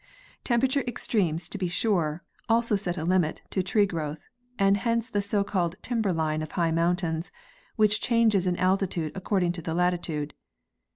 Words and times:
Temperature 0.43 0.83
extremes, 0.87 1.47
to 1.47 1.59
be 1.59 1.67
sure, 1.67 2.23
also 2.49 2.75
set 2.75 2.97
a 2.97 3.03
limit 3.03 3.43
to 3.51 3.61
tree 3.61 3.85
growth, 3.85 4.17
and 4.57 4.77
hence 4.77 5.11
the 5.11 5.21
socalled 5.21 5.75
timber 5.83 6.11
line 6.11 6.41
of 6.41 6.53
high 6.53 6.71
mountains, 6.71 7.31
which 7.75 8.01
changes 8.01 8.47
in 8.47 8.57
altitude 8.57 9.11
according 9.15 9.51
to 9.51 9.61
the 9.61 9.75
latitude. 9.75 10.33